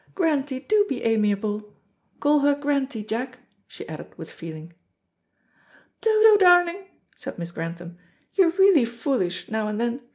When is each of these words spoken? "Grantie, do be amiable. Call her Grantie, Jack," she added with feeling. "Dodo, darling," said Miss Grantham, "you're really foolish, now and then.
"Grantie, 0.15 0.59
do 0.61 0.83
be 0.89 1.03
amiable. 1.03 1.75
Call 2.19 2.39
her 2.39 2.55
Grantie, 2.55 3.03
Jack," 3.03 3.37
she 3.67 3.87
added 3.87 4.17
with 4.17 4.31
feeling. 4.31 4.73
"Dodo, 6.01 6.37
darling," 6.37 6.87
said 7.15 7.37
Miss 7.37 7.51
Grantham, 7.51 7.99
"you're 8.33 8.49
really 8.49 8.83
foolish, 8.83 9.47
now 9.47 9.67
and 9.67 9.79
then. 9.79 10.01